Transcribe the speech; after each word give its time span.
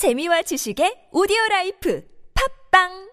재미와 0.00 0.40
지식의 0.40 1.10
오디오 1.12 1.36
라이프 1.50 2.02
팟빵 2.72 3.10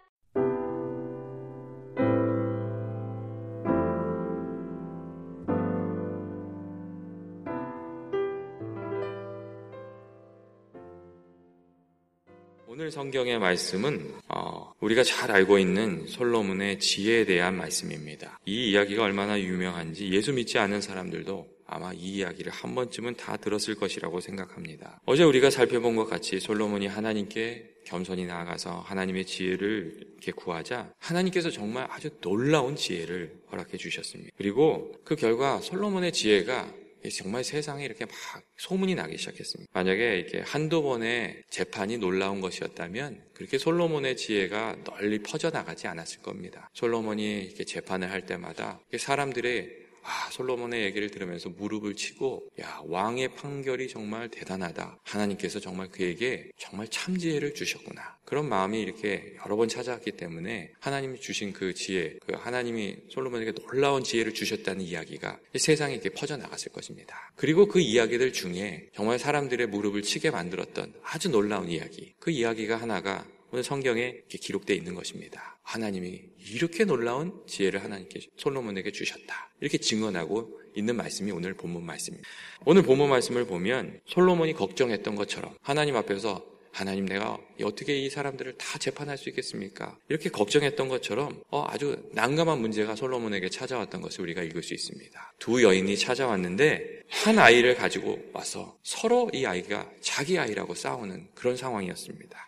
오늘 12.67 12.89
성경의 12.89 13.37
말씀은 13.39 14.13
어, 14.29 14.71
우리가 14.79 15.03
잘 15.03 15.29
알고 15.29 15.59
있는 15.59 16.07
솔로몬의 16.07 16.79
지혜에 16.79 17.25
대한 17.25 17.57
말씀입니다. 17.57 18.39
이 18.45 18.71
이야기가 18.71 19.03
얼마나 19.03 19.37
유명한지 19.37 20.09
예수 20.13 20.31
믿지 20.31 20.57
않는 20.57 20.79
사람들도 20.79 21.56
아마 21.67 21.93
이 21.93 22.17
이야기를 22.17 22.51
한 22.51 22.73
번쯤은 22.73 23.15
다 23.15 23.37
들었을 23.37 23.75
것이라고 23.75 24.19
생각합니다. 24.19 24.99
어제 25.05 25.23
우리가 25.23 25.49
살펴본 25.49 25.95
것 25.95 26.05
같이 26.05 26.39
솔로몬이 26.39 26.87
하나님께 26.87 27.75
겸손히 27.85 28.25
나아가서 28.25 28.79
하나님의 28.79 29.25
지혜를 29.25 30.07
이렇게 30.13 30.31
구하자 30.31 30.93
하나님께서 30.99 31.51
정말 31.51 31.87
아주 31.89 32.09
놀라운 32.21 32.75
지혜를 32.75 33.41
허락해 33.51 33.77
주셨습니다. 33.77 34.31
그리고 34.37 34.93
그 35.03 35.15
결과 35.15 35.61
솔로몬의 35.61 36.11
지혜가 36.11 36.73
정말 37.11 37.43
세상에 37.43 37.85
이렇게 37.85 38.05
막 38.05 38.13
소문이 38.57 38.95
나기 38.95 39.17
시작했습니다. 39.17 39.71
만약에 39.73 40.17
이렇게 40.17 40.41
한두 40.41 40.81
번의 40.81 41.43
재판이 41.49 41.97
놀라운 41.97 42.41
것이었다면 42.41 43.23
그렇게 43.33 43.57
솔로몬의 43.57 44.17
지혜가 44.17 44.77
널리 44.83 45.19
퍼져나가지 45.19 45.87
않았을 45.87 46.21
겁니다. 46.21 46.69
솔로몬이 46.73 47.43
이렇게 47.43 47.63
재판을 47.63 48.11
할 48.11 48.25
때마다 48.25 48.81
사람들의 48.97 49.86
아, 50.09 50.29
솔로몬의 50.31 50.85
얘기를 50.85 51.09
들으면서 51.11 51.49
무릎을 51.49 51.95
치고, 51.95 52.47
야, 52.61 52.81
왕의 52.85 53.35
판결이 53.35 53.89
정말 53.89 54.29
대단하다. 54.29 54.99
하나님께서 55.03 55.59
정말 55.59 55.89
그에게 55.89 56.49
정말 56.57 56.87
참 56.87 57.17
지혜를 57.17 57.53
주셨구나. 57.53 58.17
그런 58.23 58.47
마음이 58.47 58.79
이렇게 58.79 59.35
여러 59.45 59.57
번 59.57 59.67
찾아왔기 59.67 60.13
때문에 60.13 60.71
하나님이 60.79 61.19
주신 61.19 61.51
그 61.51 61.73
지혜, 61.73 62.17
그 62.25 62.33
하나님이 62.35 62.95
솔로몬에게 63.09 63.51
놀라운 63.51 64.01
지혜를 64.01 64.33
주셨다는 64.33 64.81
이야기가 64.81 65.39
세상에 65.55 65.95
이렇게 65.95 66.09
퍼져 66.09 66.37
나갔을 66.37 66.71
것입니다. 66.71 67.31
그리고 67.35 67.67
그 67.67 67.81
이야기들 67.81 68.31
중에 68.31 68.89
정말 68.93 69.19
사람들의 69.19 69.67
무릎을 69.67 70.03
치게 70.03 70.31
만들었던 70.31 70.93
아주 71.03 71.29
놀라운 71.29 71.69
이야기. 71.69 72.13
그 72.19 72.31
이야기가 72.31 72.77
하나가 72.77 73.25
오늘 73.51 73.63
성경에 73.63 74.01
이렇게 74.01 74.37
기록되어 74.37 74.75
있는 74.75 74.93
것입니다. 74.93 75.57
하나님이 75.63 76.21
이렇게 76.51 76.85
놀라운 76.85 77.33
지혜를 77.47 77.83
하나님께 77.83 78.19
솔로몬에게 78.37 78.91
주셨다. 78.91 79.51
이렇게 79.61 79.77
증언하고 79.77 80.59
있는 80.75 80.95
말씀이 80.95 81.31
오늘 81.31 81.53
본문 81.53 81.85
말씀입니다. 81.85 82.27
오늘 82.65 82.83
본문 82.83 83.09
말씀을 83.09 83.45
보면 83.45 83.99
솔로몬이 84.05 84.53
걱정했던 84.53 85.15
것처럼 85.15 85.55
하나님 85.61 85.95
앞에서 85.95 86.57
하나님 86.77 87.05
내가 87.05 87.39
어떻게 87.63 87.97
이 87.97 88.07
사람들을 88.07 88.57
다 88.59 88.77
재판할 88.77 89.17
수 89.17 89.29
있겠습니까? 89.29 89.97
이렇게 90.09 90.29
걱정했던 90.29 90.89
것처럼 90.89 91.41
어, 91.49 91.65
아주 91.67 92.07
난감한 92.11 92.59
문제가 92.59 92.95
솔로몬에게 92.95 93.49
찾아왔던 93.49 94.01
것을 94.01 94.21
우리가 94.21 94.43
읽을 94.43 94.61
수 94.61 94.75
있습니다. 94.75 95.33
두 95.39 95.63
여인이 95.63 95.97
찾아왔는데 95.97 97.01
한 97.09 97.39
아이를 97.39 97.75
가지고 97.75 98.19
와서 98.31 98.77
서로 98.83 99.31
이 99.33 99.43
아이가 99.45 99.89
자기 100.01 100.37
아이라고 100.37 100.75
싸우는 100.75 101.29
그런 101.33 101.57
상황이었습니다. 101.57 102.47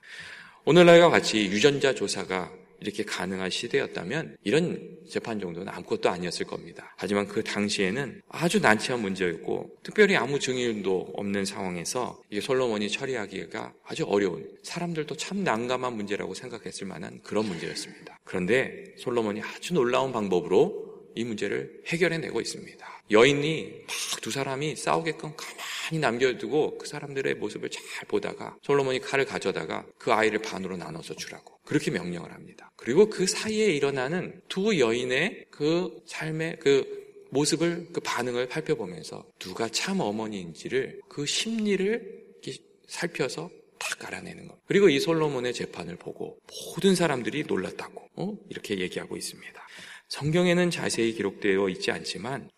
오늘날과 0.69 1.09
같이 1.09 1.45
유전자 1.45 1.95
조사가 1.95 2.51
이렇게 2.79 3.03
가능한 3.03 3.49
시대였다면 3.49 4.37
이런 4.43 4.79
재판 5.09 5.39
정도는 5.39 5.67
아무것도 5.67 6.11
아니었을 6.11 6.45
겁니다. 6.45 6.93
하지만 6.95 7.27
그 7.27 7.43
당시에는 7.43 8.21
아주 8.29 8.59
난처한 8.59 9.01
문제였고 9.01 9.77
특별히 9.81 10.15
아무 10.15 10.37
증인도 10.37 11.13
없는 11.15 11.43
상황에서 11.43 12.21
이게 12.29 12.39
솔로몬이 12.39 12.87
처리하기가 12.87 13.73
아주 13.83 14.03
어려운 14.03 14.47
사람들도 14.61 15.17
참 15.17 15.43
난감한 15.43 15.93
문제라고 15.93 16.35
생각했을 16.35 16.85
만한 16.85 17.19
그런 17.23 17.47
문제였습니다. 17.47 18.19
그런데 18.23 18.93
솔로몬이 18.99 19.41
아주 19.41 19.73
놀라운 19.73 20.11
방법으로 20.11 20.88
이 21.15 21.23
문제를 21.23 21.83
해결해내고 21.87 22.41
있습니다. 22.41 23.03
여인이 23.11 23.85
막 23.87 24.09
두 24.21 24.31
사람이 24.31 24.75
싸우게끔 24.75 25.33
가만히 25.35 25.99
남겨두고 25.99 26.77
그 26.77 26.87
사람들의 26.87 27.35
모습을 27.35 27.69
잘 27.69 27.83
보다가 28.07 28.57
솔로몬이 28.61 28.99
칼을 28.99 29.25
가져다가 29.25 29.85
그 29.97 30.11
아이를 30.11 30.39
반으로 30.39 30.77
나눠서 30.77 31.15
주라고 31.15 31.57
그렇게 31.65 31.91
명령을 31.91 32.31
합니다. 32.31 32.71
그리고 32.75 33.09
그 33.09 33.25
사이에 33.25 33.67
일어나는 33.67 34.41
두 34.47 34.77
여인의 34.77 35.45
그 35.49 36.01
삶의 36.05 36.57
그 36.59 36.99
모습을 37.31 37.87
그 37.93 38.01
반응을 38.01 38.49
살펴보면서 38.51 39.25
누가 39.39 39.69
참 39.69 39.99
어머니인지를 39.99 41.01
그 41.07 41.25
심리를 41.25 42.19
살펴서 42.87 43.49
다 43.77 43.95
깔아내는 43.99 44.47
것. 44.47 44.57
그리고 44.65 44.89
이 44.89 44.99
솔로몬의 44.99 45.53
재판을 45.53 45.95
보고 45.95 46.39
모든 46.75 46.95
사람들이 46.95 47.43
놀랐다고 47.43 48.09
어? 48.15 48.37
이렇게 48.49 48.79
얘기하고 48.79 49.15
있습니다. 49.15 49.67
성경에는 50.09 50.71
자세히 50.71 51.13
기록되어 51.13 51.69
있지 51.69 51.91
않지만 51.91 52.49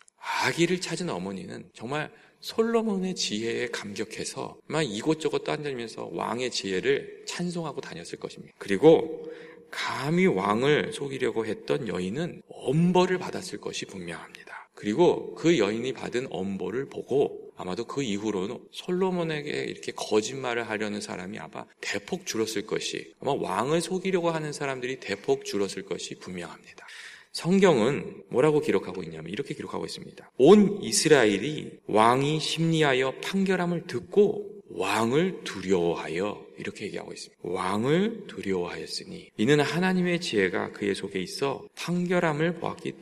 아기를 0.43 0.81
찾은 0.81 1.09
어머니는 1.09 1.69
정말 1.73 2.11
솔로몬의 2.39 3.15
지혜에 3.15 3.67
감격해서 3.67 4.57
막 4.65 4.81
이곳저곳 4.81 5.43
떠다니면서 5.43 6.09
왕의 6.13 6.49
지혜를 6.49 7.23
찬송하고 7.27 7.81
다녔을 7.81 8.17
것입니다. 8.19 8.55
그리고 8.57 9.29
감히 9.69 10.25
왕을 10.25 10.91
속이려고 10.93 11.45
했던 11.45 11.87
여인은 11.87 12.41
엄벌을 12.49 13.19
받았을 13.19 13.59
것이 13.59 13.85
분명합니다. 13.85 14.69
그리고 14.73 15.35
그 15.35 15.59
여인이 15.59 15.93
받은 15.93 16.27
엄벌을 16.31 16.89
보고 16.89 17.51
아마도 17.55 17.85
그 17.85 18.01
이후로는 18.01 18.57
솔로몬에게 18.71 19.65
이렇게 19.65 19.91
거짓말을 19.91 20.67
하려는 20.67 20.99
사람이 21.01 21.37
아마 21.37 21.65
대폭 21.79 22.25
줄었을 22.25 22.65
것이 22.65 23.13
아마 23.19 23.33
왕을 23.33 23.81
속이려고 23.81 24.31
하는 24.31 24.51
사람들이 24.51 24.99
대폭 24.99 25.45
줄었을 25.45 25.83
것이 25.83 26.15
분명합니다. 26.15 26.87
성경은 27.31 28.23
뭐라고 28.29 28.59
기록하고 28.59 29.03
있냐면 29.03 29.31
이렇게 29.31 29.53
기록하고 29.53 29.85
있습니다. 29.85 30.31
온 30.37 30.81
이스라엘이 30.81 31.79
왕이 31.87 32.39
심리하여 32.39 33.15
판결함을 33.21 33.87
듣고 33.87 34.51
왕을 34.73 35.43
두려워하여 35.43 36.45
이렇게 36.57 36.85
얘기하고 36.85 37.11
있습니다. 37.11 37.41
왕을 37.43 38.27
두려워하였으니 38.27 39.31
이는 39.37 39.59
하나님의 39.59 40.21
지혜가 40.21 40.71
그의 40.71 40.95
속에 40.95 41.19
있어 41.19 41.67
판결함을 41.75 42.55
보았기 42.55 42.93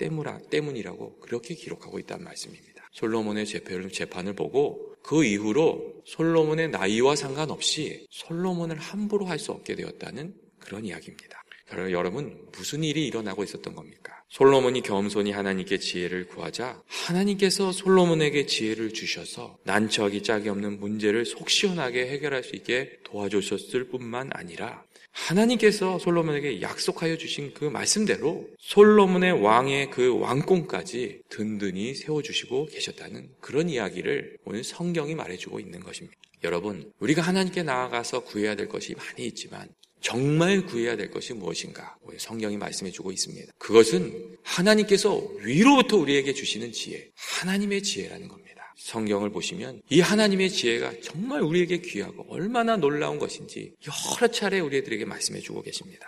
때문이라고 0.49 1.19
그렇게 1.19 1.53
기록하고 1.53 1.99
있다는 1.99 2.25
말씀입니다. 2.25 2.89
솔로몬의 2.91 3.45
재판을 3.91 4.33
보고 4.33 4.95
그 5.03 5.23
이후로 5.23 6.01
솔로몬의 6.05 6.69
나이와 6.69 7.15
상관없이 7.15 8.07
솔로몬을 8.09 8.77
함부로 8.77 9.25
할 9.25 9.39
수 9.39 9.51
없게 9.51 9.75
되었다는 9.75 10.33
그런 10.59 10.85
이야기입니다. 10.85 11.38
여러분 11.77 12.47
무슨 12.51 12.83
일이 12.83 13.05
일어나고 13.07 13.43
있었던 13.43 13.75
겁니까? 13.75 14.23
솔로몬이 14.29 14.81
겸손히 14.81 15.31
하나님께 15.31 15.79
지혜를 15.79 16.27
구하자 16.27 16.81
하나님께서 16.87 17.71
솔로몬에게 17.71 18.45
지혜를 18.45 18.93
주셔서 18.93 19.57
난처하기 19.63 20.23
짝이 20.23 20.49
없는 20.49 20.79
문제를 20.79 21.25
속 21.25 21.49
시원하게 21.49 22.07
해결할 22.07 22.43
수 22.43 22.55
있게 22.55 22.99
도와주셨을 23.03 23.89
뿐만 23.89 24.29
아니라 24.33 24.83
하나님께서 25.11 25.99
솔로몬에게 25.99 26.61
약속하여 26.61 27.17
주신 27.17 27.53
그 27.53 27.65
말씀대로 27.65 28.47
솔로몬의 28.59 29.41
왕의 29.41 29.89
그 29.89 30.19
왕宫까지 30.19 31.21
든든히 31.29 31.95
세워주시고 31.95 32.67
계셨다는 32.67 33.29
그런 33.39 33.69
이야기를 33.69 34.37
오늘 34.45 34.63
성경이 34.63 35.15
말해주고 35.15 35.59
있는 35.59 35.79
것입니다. 35.79 36.15
여러분, 36.43 36.91
우리가 36.99 37.21
하나님께 37.21 37.63
나아가서 37.63 38.21
구해야 38.21 38.55
될 38.55 38.69
것이 38.69 38.95
많이 38.95 39.25
있지만 39.27 39.67
정말 40.01 40.65
구해야 40.65 40.95
될 40.95 41.11
것이 41.11 41.33
무엇인가? 41.33 41.97
성경이 42.17 42.57
말씀해 42.57 42.91
주고 42.91 43.11
있습니다. 43.11 43.53
그것은 43.57 44.37
하나님께서 44.43 45.21
위로부터 45.41 45.97
우리에게 45.97 46.33
주시는 46.33 46.71
지혜, 46.71 47.09
하나님의 47.15 47.83
지혜라는 47.83 48.27
겁니다. 48.27 48.49
성경을 48.77 49.29
보시면 49.29 49.81
이 49.89 49.99
하나님의 49.99 50.49
지혜가 50.49 50.93
정말 51.03 51.41
우리에게 51.41 51.79
귀하고 51.79 52.25
얼마나 52.29 52.77
놀라운 52.77 53.19
것인지 53.19 53.73
여러 53.85 54.31
차례 54.31 54.59
우리들에게 54.59 55.03
말씀해 55.03 55.41
주고 55.41 55.61
계십니다. 55.61 56.07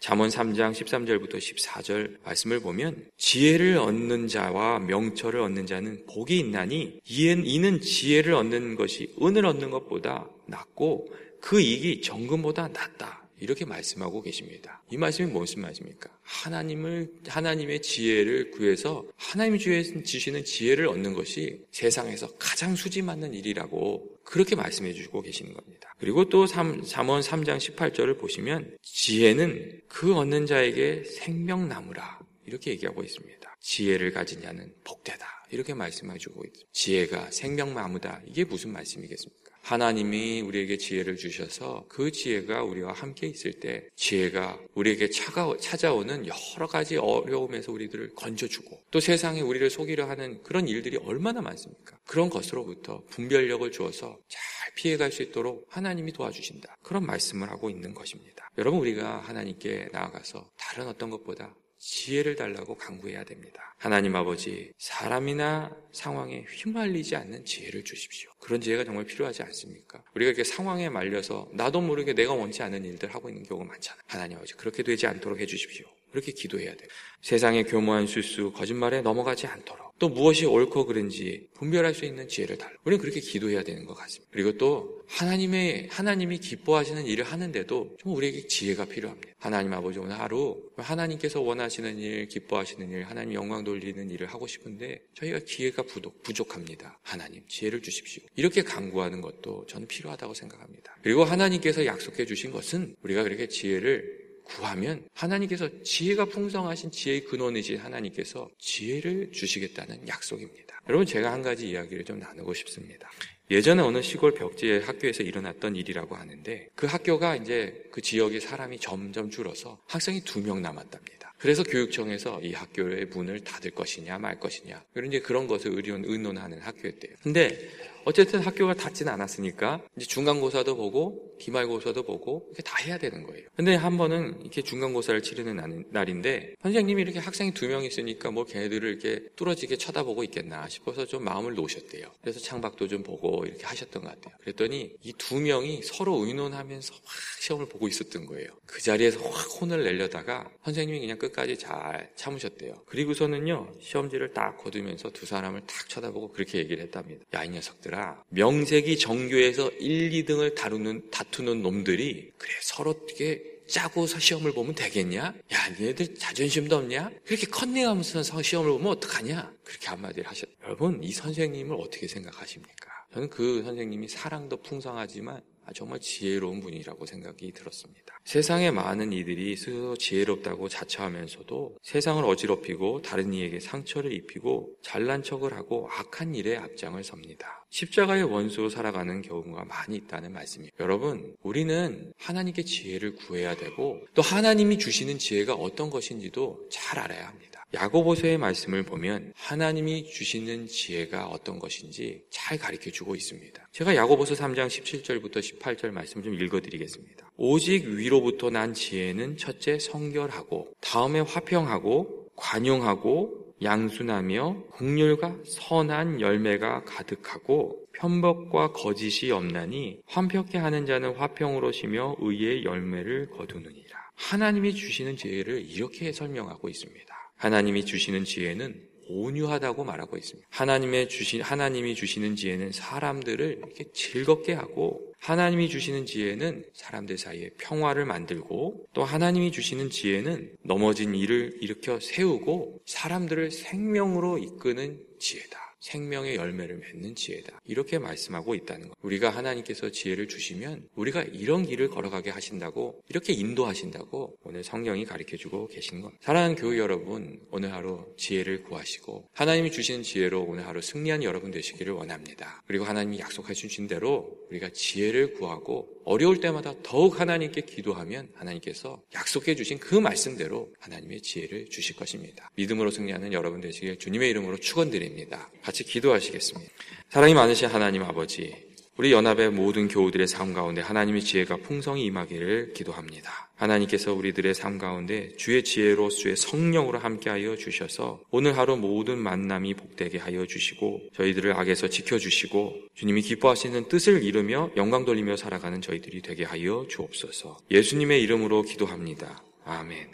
잠언 0.00 0.28
3장 0.28 0.72
13절부터 0.72 1.38
14절 1.38 2.18
말씀을 2.24 2.60
보면 2.60 3.06
지혜를 3.16 3.78
얻는 3.78 4.28
자와 4.28 4.80
명철을 4.80 5.40
얻는 5.40 5.66
자는 5.66 6.06
복이 6.06 6.38
있나니 6.38 7.00
이는 7.04 7.80
지혜를 7.80 8.34
얻는 8.34 8.76
것이 8.76 9.14
은을 9.20 9.46
얻는 9.46 9.70
것보다 9.70 10.28
낫고 10.46 11.08
그 11.40 11.60
이익이 11.60 12.02
정금보다 12.02 12.68
낫다. 12.68 13.27
이렇게 13.40 13.64
말씀하고 13.64 14.22
계십니다. 14.22 14.82
이 14.90 14.96
말씀이 14.96 15.30
무슨 15.30 15.62
말씀입니까? 15.62 16.10
하나님을, 16.22 17.12
하나님의 17.26 17.82
지혜를 17.82 18.50
구해서 18.50 19.06
하나님이 19.16 19.58
주시는 19.58 20.44
지혜를 20.44 20.88
얻는 20.88 21.14
것이 21.14 21.64
세상에서 21.70 22.36
가장 22.36 22.76
수지 22.76 23.02
맞는 23.02 23.34
일이라고 23.34 24.18
그렇게 24.24 24.56
말씀해 24.56 24.92
주시고 24.92 25.22
계시는 25.22 25.54
겁니다. 25.54 25.94
그리고 25.98 26.28
또 26.28 26.46
3, 26.46 26.82
3원 26.82 27.22
3장 27.22 27.58
18절을 27.58 28.18
보시면 28.18 28.76
지혜는 28.82 29.82
그 29.88 30.14
얻는 30.14 30.46
자에게 30.46 31.04
생명나무라 31.04 32.18
이렇게 32.46 32.70
얘기하고 32.72 33.02
있습니다. 33.02 33.56
지혜를 33.60 34.12
가진 34.12 34.40
자는 34.42 34.72
복되다. 34.84 35.26
이렇게 35.50 35.74
말씀해 35.74 36.18
주고 36.18 36.44
있습니다. 36.44 36.70
지혜가 36.72 37.30
생명나무다. 37.30 38.22
이게 38.26 38.44
무슨 38.44 38.72
말씀이겠습니까? 38.72 39.47
하나님이 39.68 40.40
우리에게 40.40 40.78
지혜를 40.78 41.16
주셔서 41.16 41.84
그 41.90 42.10
지혜가 42.10 42.62
우리와 42.64 42.92
함께 42.92 43.26
있을 43.26 43.60
때 43.60 43.86
지혜가 43.96 44.58
우리에게 44.74 45.10
차가, 45.10 45.54
찾아오는 45.60 46.26
여러 46.26 46.66
가지 46.66 46.96
어려움에서 46.96 47.70
우리들을 47.72 48.14
건져주고 48.14 48.84
또 48.90 48.98
세상에 48.98 49.42
우리를 49.42 49.68
속이려 49.68 50.08
하는 50.08 50.42
그런 50.42 50.68
일들이 50.68 50.96
얼마나 50.96 51.42
많습니까? 51.42 51.98
그런 52.06 52.30
것으로부터 52.30 53.02
분별력을 53.10 53.70
주어서 53.70 54.18
잘 54.28 54.74
피해갈 54.74 55.12
수 55.12 55.22
있도록 55.22 55.66
하나님이 55.68 56.12
도와주신다. 56.12 56.78
그런 56.82 57.04
말씀을 57.04 57.50
하고 57.50 57.68
있는 57.68 57.92
것입니다. 57.92 58.50
여러분 58.56 58.80
우리가 58.80 59.18
하나님께 59.18 59.90
나아가서 59.92 60.50
다른 60.56 60.88
어떤 60.88 61.10
것보다 61.10 61.54
지혜를 61.78 62.34
달라고 62.36 62.76
강구해야 62.76 63.24
됩니다. 63.24 63.74
하나님 63.78 64.16
아버지, 64.16 64.72
사람이나 64.78 65.76
상황에 65.92 66.44
휘말리지 66.48 67.16
않는 67.16 67.44
지혜를 67.44 67.84
주십시오. 67.84 68.30
그런 68.40 68.60
지혜가 68.60 68.84
정말 68.84 69.04
필요하지 69.04 69.42
않습니까? 69.44 70.02
우리가 70.14 70.30
이렇게 70.30 70.44
상황에 70.44 70.88
말려서 70.88 71.48
나도 71.52 71.80
모르게 71.80 72.14
내가 72.14 72.34
원치 72.34 72.62
않은 72.62 72.84
일들 72.84 73.14
하고 73.14 73.28
있는 73.28 73.44
경우가 73.44 73.66
많잖아요. 73.66 74.02
하나님 74.06 74.38
아버지, 74.38 74.54
그렇게 74.54 74.82
되지 74.82 75.06
않도록 75.06 75.38
해주십시오. 75.38 75.86
그렇게 76.10 76.32
기도해야 76.32 76.74
돼요. 76.74 76.88
세상의 77.22 77.64
교모한 77.64 78.06
술수, 78.06 78.52
거짓말에 78.52 79.02
넘어가지 79.02 79.46
않도록. 79.46 79.87
또 79.98 80.08
무엇이 80.08 80.46
옳고 80.46 80.86
그른지 80.86 81.48
분별할 81.54 81.94
수 81.94 82.04
있는 82.04 82.28
지혜를 82.28 82.56
달라. 82.58 82.72
우리는 82.84 83.00
그렇게 83.00 83.20
기도해야 83.20 83.62
되는 83.62 83.84
것 83.84 83.94
같습니다. 83.94 84.28
그리고 84.32 84.56
또 84.56 85.02
하나님의 85.08 85.88
하나님이 85.90 86.38
기뻐하시는 86.38 87.04
일을 87.06 87.24
하는데도 87.24 87.96
좀 87.98 88.14
우리에게 88.14 88.46
지혜가 88.46 88.84
필요합니다. 88.84 89.28
하나님 89.38 89.72
아버지 89.72 89.98
오늘 89.98 90.18
하루 90.18 90.62
하나님께서 90.76 91.40
원하시는 91.40 91.98
일, 91.98 92.28
기뻐하시는 92.28 92.90
일, 92.90 93.04
하나님 93.04 93.34
영광 93.34 93.64
돌리는 93.64 94.10
일을 94.10 94.26
하고 94.26 94.46
싶은데 94.46 95.00
저희가 95.14 95.40
기회가 95.46 95.82
부족, 95.82 96.22
부족합니다. 96.22 96.98
하나님 97.02 97.42
지혜를 97.48 97.82
주십시오. 97.82 98.22
이렇게 98.36 98.62
강구하는 98.62 99.20
것도 99.20 99.66
저는 99.66 99.88
필요하다고 99.88 100.34
생각합니다. 100.34 100.96
그리고 101.02 101.24
하나님께서 101.24 101.86
약속해 101.86 102.26
주신 102.26 102.52
것은 102.52 102.94
우리가 103.02 103.22
그렇게 103.22 103.48
지혜를 103.48 104.17
구하면 104.48 105.06
하나님께서 105.14 105.68
지혜가 105.82 106.26
풍성하신 106.26 106.90
지혜의 106.90 107.24
근원이신 107.24 107.76
하나님께서 107.78 108.48
지혜를 108.58 109.30
주시겠다는 109.32 110.08
약속입니다. 110.08 110.80
여러분 110.88 111.06
제가 111.06 111.32
한 111.32 111.42
가지 111.42 111.68
이야기를 111.70 112.04
좀 112.04 112.18
나누고 112.18 112.54
싶습니다. 112.54 113.10
예전에 113.50 113.82
어느 113.82 114.02
시골 114.02 114.34
벽지의 114.34 114.82
학교에서 114.82 115.22
일어났던 115.22 115.76
일이라고 115.76 116.16
하는데 116.16 116.68
그 116.74 116.86
학교가 116.86 117.36
이제 117.36 117.82
그 117.90 118.00
지역의 118.02 118.40
사람이 118.40 118.78
점점 118.78 119.30
줄어서 119.30 119.78
학생이 119.86 120.22
두 120.22 120.40
명 120.40 120.60
남았답니다. 120.62 121.18
그래서 121.38 121.62
교육청에서 121.62 122.40
이 122.42 122.52
학교의 122.52 123.06
문을 123.06 123.40
닫을 123.44 123.70
것이냐 123.70 124.18
말 124.18 124.40
것이냐 124.40 124.82
이런 124.96 125.08
이제 125.08 125.20
그런 125.20 125.46
것을 125.46 125.72
의논, 125.74 126.04
의논하는 126.04 126.58
학교였대요. 126.58 127.14
근데 127.22 127.68
어쨌든 128.04 128.40
학교가 128.40 128.74
닫지는 128.74 129.12
않았으니까 129.12 129.82
이제 129.96 130.06
중간고사도 130.06 130.76
보고 130.76 131.27
기말고사도 131.38 132.02
보고 132.02 132.44
이렇게 132.48 132.62
다 132.62 132.76
해야 132.84 132.98
되는 132.98 133.22
거예요. 133.24 133.46
근데 133.56 133.74
한 133.74 133.96
번은 133.96 134.40
이렇게 134.42 134.62
중간고사를 134.62 135.22
치르는 135.22 135.84
날인데 135.90 136.54
선생님이 136.62 137.02
이렇게 137.02 137.18
학생이 137.18 137.52
두 137.54 137.68
명 137.68 137.84
있으니까 137.84 138.30
뭐 138.30 138.44
걔네들을 138.44 138.88
이렇게 138.88 139.28
뚫어지게 139.36 139.76
쳐다보고 139.76 140.24
있겠나 140.24 140.68
싶어서 140.68 141.04
좀 141.06 141.24
마음을 141.24 141.54
놓으셨대요. 141.54 142.06
그래서 142.22 142.40
창밖도 142.40 142.88
좀 142.88 143.02
보고 143.02 143.44
이렇게 143.44 143.64
하셨던 143.66 144.02
것 144.02 144.08
같아요. 144.08 144.34
그랬더니 144.40 144.92
이 145.02 145.12
두 145.18 145.38
명이 145.40 145.82
서로 145.82 146.24
의논하면서 146.24 146.94
확 147.04 147.42
시험을 147.42 147.66
보고 147.68 147.86
있었던 147.88 148.24
거예요. 148.26 148.48
그 148.66 148.80
자리에서 148.80 149.20
확 149.28 149.60
혼을 149.60 149.84
내려다가 149.84 150.48
선생님이 150.64 151.00
그냥 151.00 151.18
끝까지 151.18 151.58
잘 151.58 152.10
참으셨대요. 152.16 152.82
그리고서는요 152.86 153.74
시험지를 153.80 154.32
딱 154.32 154.56
거두면서 154.58 155.10
두 155.10 155.26
사람을 155.26 155.62
딱 155.66 155.88
쳐다보고 155.88 156.32
그렇게 156.32 156.58
얘기를 156.58 156.82
했답니다. 156.82 157.24
야 157.34 157.44
이 157.44 157.50
녀석들아 157.50 158.22
명색이 158.30 158.98
정교에서 158.98 159.68
1, 159.78 160.10
2등을 160.24 160.54
다루는 160.54 161.10
다 161.10 161.24
투는 161.30 161.62
놈들이 161.62 162.32
그래 162.36 162.52
서로 162.62 162.90
어떻게 162.90 163.58
짜고서 163.68 164.18
시험을 164.18 164.52
보면 164.52 164.74
되겠냐? 164.74 165.20
야, 165.20 165.68
니네들 165.78 166.14
자존심도 166.14 166.76
없냐? 166.76 167.10
그렇게 167.24 167.46
컨닝하면서 167.46 168.42
시험을 168.42 168.72
보면 168.72 168.88
어떡하냐? 168.92 169.52
그렇게 169.62 169.88
한마디를 169.88 170.26
하셨. 170.26 170.48
여러분, 170.64 171.02
이 171.04 171.12
선생님을 171.12 171.76
어떻게 171.78 172.08
생각하십니까? 172.08 172.88
저는 173.12 173.28
그 173.28 173.62
선생님이 173.62 174.08
사랑도 174.08 174.56
풍성하지만 174.62 175.36
아, 175.36 175.40
정말 175.74 176.00
지혜로운 176.00 176.60
분이라고 176.60 177.06
생각이 177.06 177.52
들었습니다. 177.52 178.20
세상의 178.24 178.72
많은 178.72 179.12
이들이 179.12 179.56
스스로 179.56 179.96
지혜롭다고 179.96 180.68
자처하면서도 180.68 181.78
세상을 181.82 182.24
어지럽히고 182.24 183.02
다른 183.02 183.32
이에게 183.32 183.60
상처를 183.60 184.12
입히고 184.12 184.76
잘난 184.82 185.22
척을 185.22 185.54
하고 185.54 185.88
악한 185.90 186.34
일에 186.34 186.56
앞장을 186.56 187.02
섭니다. 187.04 187.66
십자가의 187.70 188.24
원수로 188.24 188.70
살아가는 188.70 189.20
경우가 189.22 189.64
많이 189.64 189.96
있다는 189.96 190.32
말씀이에요. 190.32 190.70
여러분, 190.80 191.36
우리는 191.42 192.12
하나님께 192.16 192.64
지혜를 192.64 193.14
구해야 193.14 193.56
되고 193.56 194.00
또 194.14 194.22
하나님이 194.22 194.78
주시는 194.78 195.18
지혜가 195.18 195.54
어떤 195.54 195.90
것인지도 195.90 196.68
잘 196.70 196.98
알아야 196.98 197.28
합니다. 197.28 197.57
야고보서의 197.74 198.38
말씀을 198.38 198.82
보면 198.82 199.32
하나님이 199.36 200.04
주시는 200.10 200.68
지혜가 200.68 201.26
어떤 201.26 201.58
것인지 201.58 202.24
잘 202.30 202.56
가르쳐 202.56 202.90
주고 202.90 203.14
있습니다. 203.14 203.68
제가 203.72 203.94
야고보서 203.94 204.34
3장 204.34 204.68
17절부터 204.68 205.38
18절 205.38 205.90
말씀 205.90 206.22
좀 206.22 206.34
읽어 206.34 206.60
드리겠습니다. 206.60 207.30
오직 207.36 207.84
위로부터 207.86 208.50
난 208.50 208.72
지혜는 208.72 209.36
첫째 209.36 209.78
성결하고 209.78 210.72
다음에 210.80 211.20
화평하고 211.20 212.30
관용하고 212.36 213.48
양순하며 213.60 214.64
국률과 214.70 215.36
선한 215.44 216.20
열매가 216.20 216.84
가득하고 216.84 217.84
편법과 217.92 218.72
거짓이 218.72 219.32
없나니 219.32 220.00
환평케 220.06 220.56
하는 220.56 220.86
자는 220.86 221.14
화평으로 221.16 221.72
쉬며 221.72 222.16
의의 222.20 222.64
열매를 222.64 223.30
거두느니라. 223.30 223.98
하나님이 224.14 224.74
주시는 224.74 225.16
지혜를 225.16 225.68
이렇게 225.68 226.12
설명하고 226.12 226.68
있습니다. 226.68 227.17
하나님이 227.38 227.84
주시는 227.84 228.24
지혜는 228.24 228.88
온유하다고 229.08 229.84
말하고 229.84 230.16
있습니다. 230.16 230.46
하나님의 230.50 231.08
주신 231.08 231.40
하나님이 231.40 231.94
주시는 231.94 232.36
지혜는 232.36 232.72
사람들을 232.72 233.58
이렇게 233.58 233.84
즐겁게 233.92 234.52
하고 234.52 235.12
하나님이 235.18 235.68
주시는 235.68 236.06
지혜는 236.06 236.64
사람들 236.74 237.18
사이에 237.18 237.50
평화를 237.58 238.04
만들고 238.04 238.86
또 238.92 239.04
하나님이 239.04 239.50
주시는 239.50 239.90
지혜는 239.90 240.56
넘어진 240.62 241.14
일을 241.14 241.58
일으켜 241.60 241.98
세우고 242.00 242.82
사람들을 242.86 243.50
생명으로 243.50 244.38
이끄는 244.38 245.00
지혜다. 245.18 245.67
생명의 245.80 246.36
열매를 246.36 246.78
맺는 246.78 247.14
지혜다. 247.14 247.60
이렇게 247.64 247.98
말씀하고 247.98 248.54
있다는 248.54 248.88
것. 248.88 248.96
우리가 249.02 249.30
하나님께서 249.30 249.90
지혜를 249.90 250.28
주시면 250.28 250.88
우리가 250.94 251.22
이런 251.22 251.64
길을 251.64 251.88
걸어가게 251.88 252.30
하신다고 252.30 253.02
이렇게 253.08 253.32
인도하신다고 253.32 254.38
오늘 254.42 254.64
성경이 254.64 255.04
가르쳐 255.04 255.36
주고 255.36 255.68
계신 255.68 256.00
것. 256.00 256.12
사랑하는 256.20 256.56
교회 256.56 256.78
여러분, 256.78 257.40
오늘 257.50 257.72
하루 257.72 258.04
지혜를 258.16 258.62
구하시고 258.64 259.28
하나님이 259.32 259.70
주시는 259.70 260.02
지혜로 260.02 260.42
오늘 260.42 260.66
하루 260.66 260.80
승리한 260.80 261.22
여러분 261.22 261.50
되시기를 261.50 261.92
원합니다. 261.92 262.62
그리고 262.66 262.84
하나님이 262.84 263.18
약속해 263.20 263.54
주신 263.54 263.86
대로 263.86 264.36
우리가 264.50 264.70
지혜를 264.70 265.34
구하고 265.34 265.88
어려울 266.08 266.40
때마다 266.40 266.72
더욱 266.82 267.20
하나님께 267.20 267.60
기도하면 267.60 268.30
하나님께서 268.34 269.02
약속해 269.14 269.54
주신 269.54 269.78
그 269.78 269.94
말씀대로 269.94 270.72
하나님의 270.80 271.20
지혜를 271.20 271.68
주실 271.68 271.96
것입니다. 271.96 272.50
믿음으로 272.56 272.90
승리하는 272.90 273.34
여러분 273.34 273.60
되시길 273.60 273.98
주님의 273.98 274.30
이름으로 274.30 274.56
축원드립니다. 274.56 275.50
같이 275.62 275.84
기도하시겠습니다. 275.84 276.72
사랑이 277.10 277.34
많으신 277.34 277.68
하나님 277.68 278.04
아버지, 278.04 278.67
우리 278.98 279.12
연합의 279.12 279.50
모든 279.50 279.86
교우들의 279.86 280.26
삶 280.26 280.52
가운데 280.52 280.80
하나님의 280.80 281.22
지혜가 281.22 281.58
풍성히 281.58 282.04
임하기를 282.06 282.72
기도합니다. 282.74 283.48
하나님께서 283.54 284.12
우리들의 284.12 284.54
삶 284.54 284.76
가운데 284.76 285.32
주의 285.36 285.62
지혜로 285.62 286.08
주의 286.08 286.34
성령으로 286.34 286.98
함께하여 286.98 287.54
주셔서 287.54 288.20
오늘 288.32 288.58
하루 288.58 288.76
모든 288.76 289.18
만남이 289.18 289.74
복되게 289.74 290.18
하여 290.18 290.46
주시고 290.46 291.10
저희들을 291.14 291.52
악에서 291.52 291.86
지켜주시고 291.86 292.88
주님이 292.94 293.22
기뻐하시는 293.22 293.86
뜻을 293.88 294.24
이루며 294.24 294.70
영광 294.76 295.04
돌리며 295.04 295.36
살아가는 295.36 295.80
저희들이 295.80 296.20
되게 296.20 296.42
하여 296.42 296.84
주옵소서. 296.88 297.58
예수님의 297.70 298.20
이름으로 298.24 298.62
기도합니다. 298.62 299.44
아멘. 299.64 300.08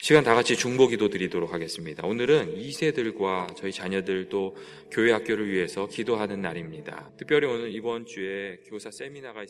시간 0.00 0.22
다 0.22 0.32
같이 0.32 0.54
중보 0.54 0.86
기도 0.86 1.08
드리도록 1.08 1.52
하겠습니다. 1.52 2.06
오늘은 2.06 2.54
2세들과 2.54 3.56
저희 3.56 3.72
자녀들도 3.72 4.56
교회 4.92 5.10
학교를 5.10 5.50
위해서 5.50 5.88
기도하는 5.88 6.40
날입니다. 6.40 7.10
특별히 7.16 7.48
오늘 7.48 7.74
이번 7.74 8.06
주에 8.06 8.58
교사 8.68 8.92
세미나가 8.92 9.42
있습니다. 9.42 9.46